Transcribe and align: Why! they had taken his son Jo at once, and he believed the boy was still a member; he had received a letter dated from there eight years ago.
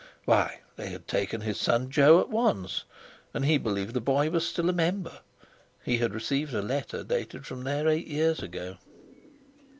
Why! 0.25 0.61
they 0.77 0.89
had 0.89 1.07
taken 1.07 1.41
his 1.41 1.59
son 1.59 1.91
Jo 1.91 2.19
at 2.21 2.29
once, 2.31 2.85
and 3.35 3.45
he 3.45 3.59
believed 3.59 3.93
the 3.93 4.01
boy 4.01 4.31
was 4.31 4.47
still 4.47 4.67
a 4.67 4.73
member; 4.73 5.19
he 5.83 5.99
had 5.99 6.15
received 6.15 6.55
a 6.55 6.61
letter 6.63 7.03
dated 7.03 7.45
from 7.45 7.63
there 7.65 7.87
eight 7.87 8.07
years 8.07 8.41
ago. 8.41 8.77